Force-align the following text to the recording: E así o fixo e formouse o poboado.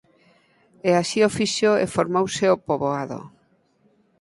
E 0.89 0.91
así 1.01 1.19
o 1.27 1.33
fixo 1.37 1.71
e 1.83 1.85
formouse 1.95 2.45
o 2.55 2.57
poboado. 2.67 3.19